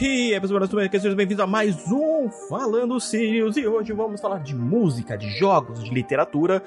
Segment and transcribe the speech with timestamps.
[0.00, 3.56] E aí, pessoal, sejam bem-vindos a mais um Falando Sirius.
[3.56, 6.60] E hoje vamos falar de música, de jogos, de literatura.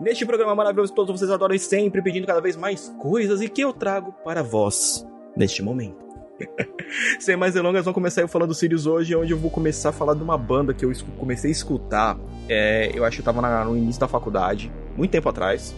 [0.00, 3.48] Neste programa maravilhoso que todos vocês adoram e sempre pedindo cada vez mais coisas e
[3.48, 5.04] que eu trago para vós
[5.36, 6.06] neste momento.
[7.18, 10.14] Sem mais delongas, vamos começar eu falando Sirius hoje, onde eu vou começar a falar
[10.14, 12.16] de uma banda que eu comecei a escutar.
[12.48, 15.74] É, eu acho que eu tava no início da faculdade, muito tempo atrás,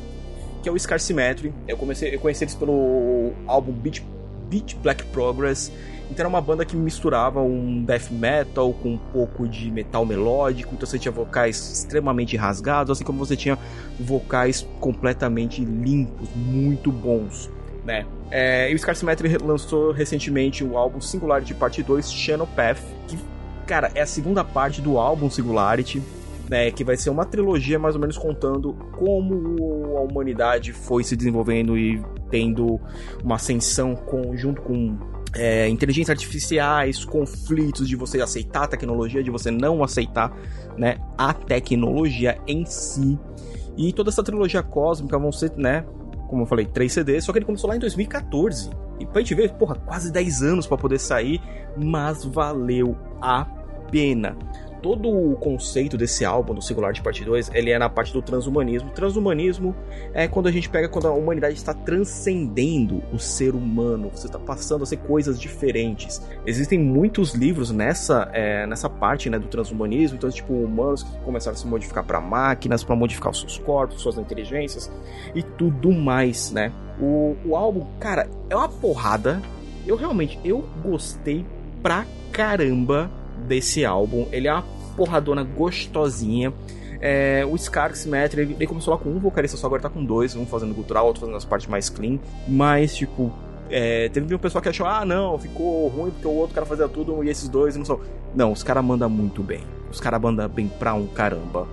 [0.62, 1.51] que é o Scar Symmetry.
[1.67, 4.03] Eu comecei, eu conheci eles pelo álbum Beat,
[4.51, 5.73] Beat Black Progress
[6.10, 10.74] então era uma banda que misturava um death metal com um pouco de metal melódico,
[10.74, 13.56] então você tinha vocais extremamente rasgados, assim como você tinha
[13.98, 17.48] vocais completamente limpos, muito bons,
[17.84, 18.06] né?
[18.30, 23.19] É, e o Scar Symmetry lançou recentemente o álbum Singularity Parte 2, Channel Path, que,
[23.66, 26.02] cara, é a segunda parte do álbum Singularity,
[26.48, 31.14] né, que vai ser uma trilogia mais ou menos contando como a humanidade foi se
[31.14, 32.80] desenvolvendo e tendo
[33.22, 34.98] uma ascensão com, junto com
[35.34, 40.36] é, inteligências artificiais, conflitos de você aceitar a tecnologia, de você não aceitar
[40.77, 43.19] né, a tecnologia em si.
[43.77, 45.84] E toda essa trilogia cósmica vão ser, né,
[46.28, 48.70] como eu falei, três CDs, só que ele começou lá em 2014.
[48.98, 51.41] E pra gente ver, porra, quase 10 anos para poder sair,
[51.77, 53.45] mas valeu a
[53.91, 54.36] pena
[54.83, 58.23] todo o conceito desse álbum, do Singular de Parte 2, ele é na parte do
[58.23, 58.91] transhumanismo.
[58.91, 59.75] Transhumanismo
[60.12, 64.39] é quando a gente pega quando a humanidade está transcendendo o ser humano, você está
[64.39, 66.23] passando a ser coisas diferentes.
[66.47, 71.56] Existem muitos livros nessa, é, nessa parte né, do transhumanismo, então, tipo, humanos que começaram
[71.56, 74.91] a se modificar para máquinas, para modificar os seus corpos, suas inteligências
[75.34, 76.73] e tudo mais, né?
[77.01, 79.41] O, o álbum, cara, é uma porrada.
[79.86, 81.45] Eu realmente, eu gostei
[81.83, 84.27] pra caramba desse álbum.
[84.30, 84.64] Ele é uma
[84.96, 86.52] porradona gostosinha.
[87.00, 90.05] É, o Scar Symmetry, ele, ele, começou lá com um vocalista só, agora tá com
[90.05, 92.18] dois, um fazendo cultural, outro fazendo as partes mais clean.
[92.46, 93.33] Mas, tipo,
[93.70, 96.88] é, teve um pessoal que achou, ah, não, ficou ruim porque o outro cara fazia
[96.88, 98.00] tudo e esses dois não são.
[98.34, 99.62] Não, os caras mandam muito bem.
[99.90, 101.67] Os caras mandam bem pra um caramba.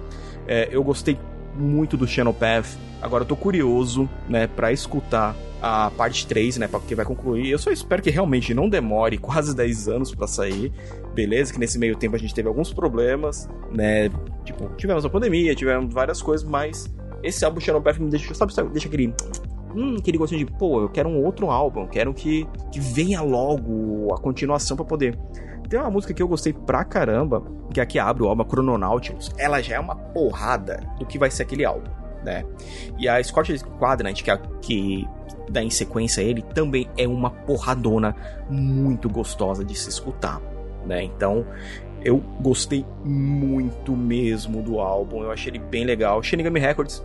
[0.48, 1.20] É, eu gostei
[1.56, 2.78] muito do Channel Path.
[3.02, 7.50] Agora eu tô curioso, né, pra escutar a parte 3, né, porque vai concluir.
[7.50, 10.72] Eu só espero que realmente não demore quase 10 anos para sair.
[11.14, 14.10] Beleza, que nesse meio tempo a gente teve alguns problemas, né?
[14.46, 18.70] Tipo, tivemos a pandemia, tivemos várias coisas, mas esse álbum Xenopath me deixa, sabe, sabe,
[18.70, 19.14] deixa aquele
[19.76, 23.22] hum, aquele gostinho de, pô, eu quero um outro álbum, eu quero que, que venha
[23.22, 25.18] logo a continuação para poder.
[25.70, 27.44] Tem uma música que eu gostei pra caramba,
[27.74, 29.32] que é aqui abre o álbum Chrononautilus.
[29.38, 31.90] Ela já é uma porrada do que vai ser aquele álbum,
[32.24, 32.46] né?
[32.98, 35.08] E a Scott Quadrant, que, é, que
[35.50, 38.16] dá em sequência ele, também é uma porradona
[38.50, 40.42] muito gostosa de se escutar,
[40.86, 41.04] né?
[41.04, 41.46] Então,
[42.04, 46.22] eu gostei muito mesmo do álbum, eu achei ele bem legal.
[46.22, 47.04] Shinigami Records,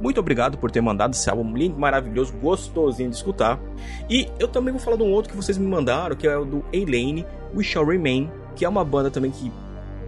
[0.00, 3.60] muito obrigado por ter mandado esse álbum lindo, maravilhoso, gostosinho de escutar.
[4.08, 6.44] E eu também vou falar de um outro que vocês me mandaram, que é o
[6.44, 9.52] do A-Lane, We Shall Remain, que é uma banda também que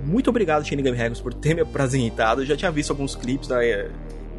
[0.04, 2.42] muito obrigado, Shinigami Records, por ter me apresentado.
[2.42, 3.58] Eu já tinha visto alguns clipes da,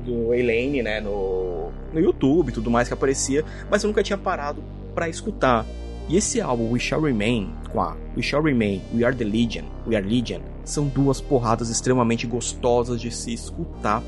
[0.04, 4.18] do Elaine, né, no, no YouTube e tudo mais que aparecia, mas eu nunca tinha
[4.18, 5.66] parado para escutar.
[6.10, 9.64] E esse álbum, We Shall Remain, com a We Shall Remain, We Are the Legion,
[9.88, 14.04] We Are Legion, são duas porradas extremamente gostosas de se escutar,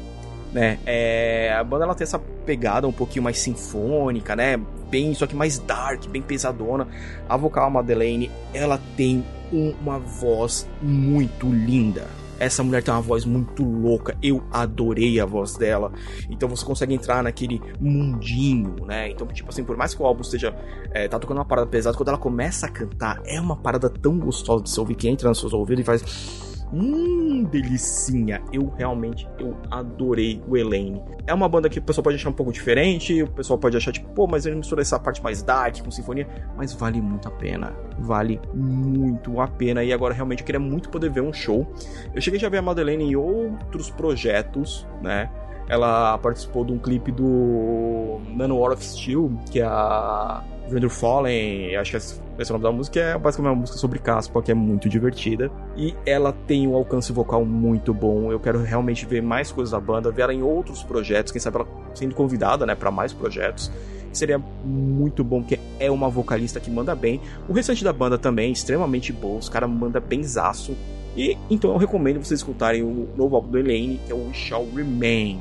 [0.51, 0.77] né?
[0.85, 4.59] É, a banda ela tem essa pegada um pouquinho mais sinfônica, né?
[4.89, 6.87] Bem, só que mais dark, bem pesadona.
[7.27, 12.07] A vocal Madeleine, ela tem uma voz muito linda
[12.39, 15.91] essa mulher tem uma voz muito louca, eu adorei a voz dela.
[16.29, 19.09] Então você consegue entrar naquele mundinho, né?
[19.09, 20.55] Então, tipo assim, por mais que o álbum esteja.
[20.91, 24.17] É, tá tocando uma parada pesada, quando ela começa a cantar, é uma parada tão
[24.17, 28.41] gostosa de se ouvir que entra nos seus ouvidos e faz Hum, delicinha.
[28.51, 31.01] Eu realmente eu adorei o Elaine.
[31.27, 33.91] É uma banda que o pessoal pode achar um pouco diferente, o pessoal pode achar
[33.91, 37.31] tipo, pô, mas ele mistura essa parte mais dark com sinfonia, mas vale muito a
[37.31, 37.73] pena.
[37.97, 41.65] Vale muito a pena e agora realmente eu queria muito poder ver um show.
[42.13, 45.29] Eu cheguei já a ver a Madeleine em outros projetos, né?
[45.67, 51.75] Ela participou de um clipe do Nano War of Steel, que é a Vendor Fallen,
[51.75, 54.51] acho que esse é o nome da música, é basicamente uma música sobre Caspa, que
[54.51, 55.51] é muito divertida.
[55.77, 58.31] E ela tem um alcance vocal muito bom.
[58.31, 61.57] Eu quero realmente ver mais coisas da banda, ver ela em outros projetos, quem sabe
[61.57, 63.71] ela sendo convidada, né, para mais projetos.
[64.11, 67.21] Seria muito bom, porque é uma vocalista que manda bem.
[67.49, 70.75] O restante da banda também, extremamente bom, os caras mandam benzaço.
[71.17, 74.33] E então eu recomendo vocês escutarem o novo álbum do Elaine, que é o We
[74.33, 75.39] Shall Remain.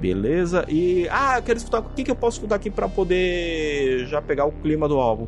[0.00, 0.64] Beleza?
[0.68, 1.06] E.
[1.10, 1.80] Ah, eu quero escutar.
[1.80, 5.26] O que, que eu posso escutar aqui para poder já pegar o clima do álbum?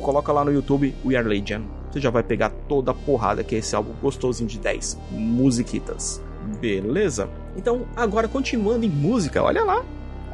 [0.00, 1.62] Coloca lá no YouTube We Are Legion.
[1.90, 6.22] Você já vai pegar toda a porrada que é esse álbum gostosinho de 10 musiquitas.
[6.60, 7.28] Beleza?
[7.56, 9.82] Então, agora continuando em música, olha lá.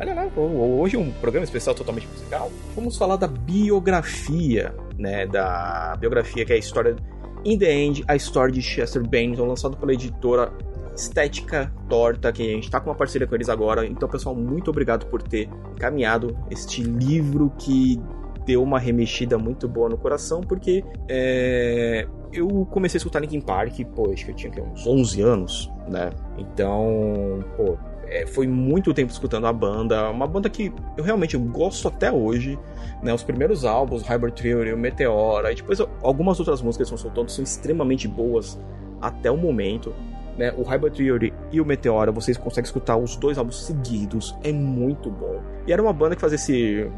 [0.01, 2.51] Olha lá, hoje um programa especial totalmente musical.
[2.75, 5.27] Vamos falar da biografia, né?
[5.27, 6.97] Da biografia que é a história
[7.45, 10.53] In the End, a história de Chester Bennington, lançado pela editora
[10.95, 13.87] Estética Torta, que a gente tá com uma parceria com eles agora.
[13.87, 18.01] Então, pessoal, muito obrigado por ter encaminhado este livro que
[18.45, 23.81] deu uma remexida muito boa no coração, porque é, eu comecei a escutar Linkin Park,
[23.95, 26.11] pô, acho que eu tinha uns 11 anos, né?
[26.39, 31.89] Então, pô, é, foi muito tempo escutando a banda, uma banda que eu realmente gosto
[31.89, 32.59] até hoje,
[33.03, 33.13] né?
[33.13, 37.43] Os primeiros álbuns, Hybrid Theory, Meteora, e depois algumas outras músicas que estão soltando são
[37.45, 38.59] extremamente boas
[39.01, 39.95] até o momento.
[40.37, 44.51] Né, o Hybrid Theory e o Meteora, vocês conseguem escutar os dois álbuns seguidos, é
[44.51, 45.43] muito bom.
[45.67, 46.91] E era uma banda que fazia esse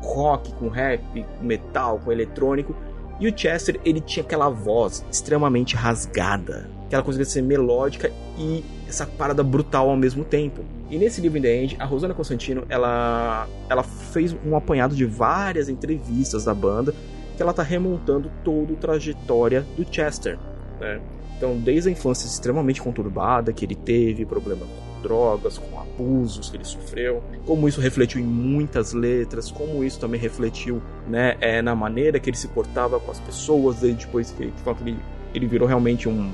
[0.00, 1.02] rock com rap,
[1.38, 2.76] com metal, com eletrônico,
[3.18, 8.64] e o Chester, ele tinha aquela voz extremamente rasgada, que ela conseguia ser melódica e
[8.88, 10.62] essa parada brutal ao mesmo tempo.
[10.90, 15.06] E nesse livro In The End, a Rosana Constantino, ela, ela fez um apanhado de
[15.06, 16.94] várias entrevistas da banda,
[17.36, 20.38] que ela tá remontando toda a trajetória do Chester,
[20.78, 21.00] né?
[21.42, 26.56] Então, desde a infância extremamente conturbada que ele teve, problemas com drogas, com abusos que
[26.56, 31.74] ele sofreu, como isso refletiu em muitas letras, como isso também refletiu né, é, na
[31.74, 34.96] maneira que ele se portava com as pessoas, depois que, que ele,
[35.34, 36.30] ele virou realmente um,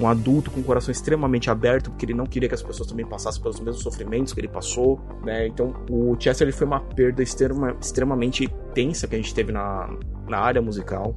[0.00, 3.04] um adulto com o coração extremamente aberto, porque ele não queria que as pessoas também
[3.04, 5.46] passassem pelos mesmos sofrimentos que ele passou, né?
[5.46, 9.94] Então, o Chester ele foi uma perda extrema, extremamente tensa que a gente teve na,
[10.26, 11.14] na área musical.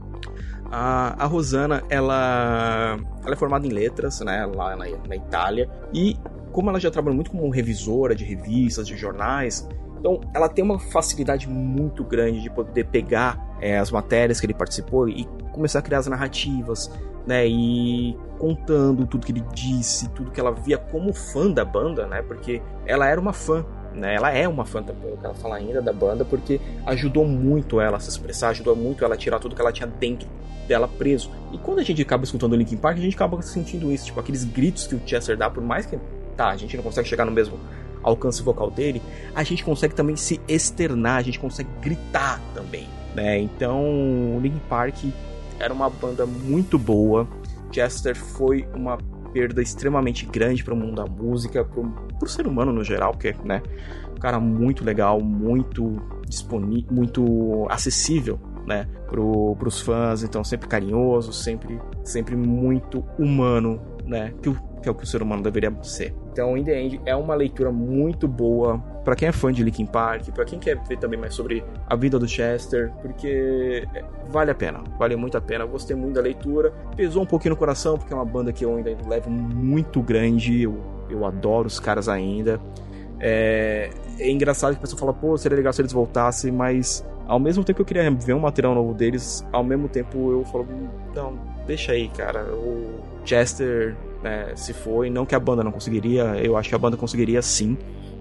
[0.71, 6.17] A, a Rosana, ela, ela é formada em letras, né, lá na, na Itália, e
[6.51, 9.67] como ela já trabalhou muito como revisora de revistas, de jornais,
[10.03, 14.53] então, ela tem uma facilidade muito grande de poder pegar é, as matérias que ele
[14.53, 15.23] participou e
[15.53, 16.91] começar a criar as narrativas,
[17.25, 17.47] né?
[17.47, 22.21] E contando tudo que ele disse, tudo que ela via como fã da banda, né?
[22.21, 24.15] Porque ela era uma fã, né?
[24.15, 27.97] Ela é uma fã, pelo que ela fala ainda, da banda, porque ajudou muito ela
[27.97, 30.27] a se expressar, ajudou muito ela a tirar tudo que ela tinha dentro
[30.67, 31.29] dela preso.
[31.51, 34.19] E quando a gente acaba escutando o Linkin Park, a gente acaba sentindo isso, tipo,
[34.19, 35.97] aqueles gritos que o Chester dá, por mais que,
[36.35, 37.59] tá, a gente não consegue chegar no mesmo
[38.01, 39.01] alcance vocal dele,
[39.33, 43.39] a gente consegue também se externar, a gente consegue gritar também, né?
[43.39, 43.81] Então,
[44.35, 45.05] o Linkin Park
[45.59, 47.27] era uma banda muito boa.
[47.71, 48.97] Chester foi uma
[49.33, 51.81] perda extremamente grande para o mundo da música, para
[52.23, 53.61] o ser humano no geral, porque, né,
[54.15, 55.97] um cara muito legal, muito
[56.27, 64.33] disponível, muito acessível, né, pro, pros fãs, então sempre carinhoso, sempre, sempre muito humano, né,
[64.41, 64.49] que
[64.83, 66.13] que é o que o ser humano deveria ser.
[66.33, 69.85] Então, In The End é uma leitura muito boa para quem é fã de Linkin
[69.85, 73.87] Park, para quem quer ver também mais sobre a vida do Chester, porque
[74.29, 75.63] vale a pena, vale muito a pena.
[75.63, 78.65] Eu gostei muito da leitura, pesou um pouquinho no coração, porque é uma banda que
[78.65, 82.59] eu ainda levo muito grande, eu, eu adoro os caras ainda.
[83.19, 87.39] É, é engraçado que a pessoa fala, pô, seria legal se eles voltassem, mas ao
[87.39, 90.65] mesmo tempo que eu queria ver um material novo deles, ao mesmo tempo eu falo,
[91.13, 91.37] não,
[91.67, 92.43] deixa aí, cara.
[92.55, 95.09] O Chester né, se foi.
[95.09, 97.77] Não que a banda não conseguiria, eu acho que a banda conseguiria sim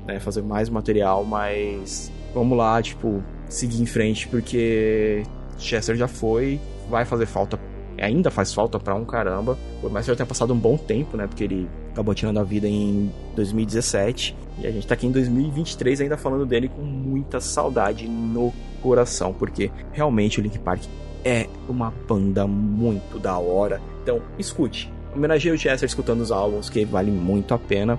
[0.06, 5.22] né, fazer mais material, mas vamos lá, tipo, seguir em frente, porque
[5.56, 6.60] Chester já foi,
[6.90, 7.58] vai fazer falta,
[7.98, 11.44] ainda faz falta pra um caramba, que já tenha passado um bom tempo, né, porque
[11.44, 16.16] ele acabou tirando a vida em 2017, e a gente tá aqui em 2023 ainda
[16.16, 18.52] falando dele com muita saudade no
[18.82, 20.82] coração, porque realmente o Link Park
[21.24, 23.80] é uma banda muito da hora.
[24.02, 27.98] Então, escute, homenageei o Chester escutando os álbuns, que vale muito a pena.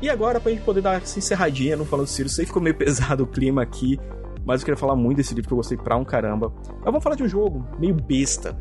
[0.00, 2.74] E agora, pra gente poder dar essa encerradinha no Falando Ciro, sei que ficou meio
[2.78, 3.98] pesado o clima aqui,
[4.44, 6.52] mas eu queria falar muito desse livro que eu gostei pra um caramba.
[6.68, 8.58] Mas vamos falar de um jogo meio besta.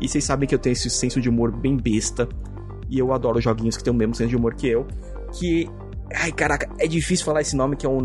[0.00, 2.28] E vocês sabem que eu tenho esse senso de humor bem besta.
[2.88, 4.86] E eu adoro joguinhos que têm o mesmo senso de humor que eu.
[5.32, 5.68] Que.
[6.14, 8.00] Ai, caraca, é difícil falar esse nome que é um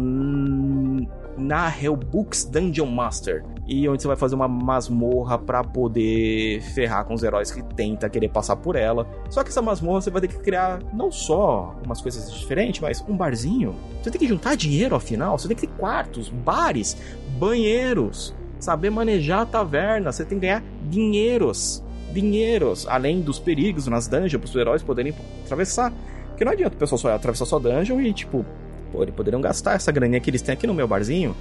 [1.37, 3.43] na Hellbooks Dungeon Master.
[3.67, 8.09] E onde você vai fazer uma masmorra para poder ferrar com os heróis que tenta
[8.09, 9.07] querer passar por ela.
[9.29, 13.03] Só que essa masmorra você vai ter que criar não só umas coisas diferentes, mas
[13.07, 13.75] um barzinho.
[14.01, 16.97] Você tem que juntar dinheiro afinal, você tem que ter quartos, bares,
[17.37, 21.83] banheiros, saber manejar a taverna, você tem que ganhar dinheiros.
[22.13, 25.13] Dinheiros, além dos perigos nas dungeons para os heróis poderem
[25.43, 25.93] atravessar.
[26.29, 28.45] Porque não adianta o pessoal só atravessar sua dungeon e, tipo,
[28.91, 31.35] Pô, eles poderiam gastar essa graninha que eles têm aqui no meu barzinho.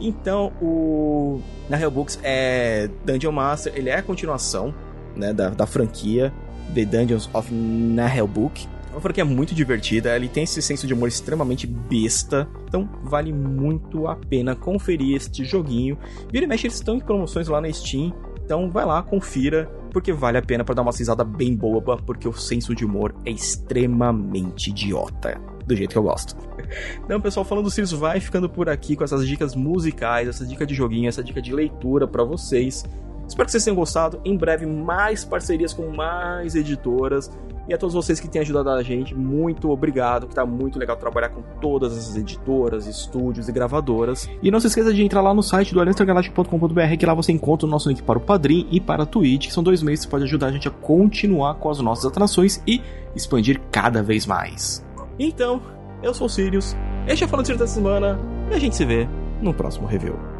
[0.00, 4.74] Então, o na Hellbooks é Dungeon Master, ele é a continuação
[5.16, 6.32] né, da, da franquia
[6.72, 8.66] The Dungeons of Nahelbook.
[8.90, 13.32] É uma franquia muito divertida, ele tem esse senso de humor extremamente besta, então vale
[13.32, 15.98] muito a pena conferir este joguinho.
[16.30, 20.12] Vira e mexe, eles estão em promoções lá na Steam, então vai lá, confira, porque
[20.12, 23.30] vale a pena para dar uma risada bem boba, porque o senso de humor é
[23.30, 25.40] extremamente idiota.
[25.66, 26.36] Do jeito que eu gosto.
[27.04, 30.66] Então, pessoal, falando do Sirius vai ficando por aqui com essas dicas musicais, essa dica
[30.66, 32.84] de joguinho, essa dica de leitura para vocês.
[33.26, 34.20] Espero que vocês tenham gostado.
[34.24, 37.30] Em breve, mais parcerias com mais editoras.
[37.66, 40.98] E a todos vocês que têm ajudado a gente, muito obrigado, que tá muito legal
[40.98, 44.28] trabalhar com todas essas editoras, estúdios e gravadoras.
[44.42, 47.66] E não se esqueça de entrar lá no site do aliançagaláctico.com.br, que lá você encontra
[47.66, 50.10] o nosso link para o Padrim e para a Twitch, que são dois meios que
[50.10, 52.82] pode ajudar a gente a continuar com as nossas atrações e
[53.16, 54.83] expandir cada vez mais.
[55.18, 55.62] Então,
[56.02, 58.18] eu sou o Sirius, este é o Falando de Semana,
[58.50, 59.08] e a gente se vê
[59.40, 60.33] no próximo review.